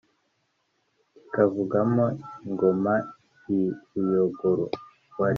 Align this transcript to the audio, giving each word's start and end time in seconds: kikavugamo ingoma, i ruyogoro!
kikavugamo 1.15 2.05
ingoma, 2.47 2.93
i 3.57 3.61
ruyogoro! 3.93 4.65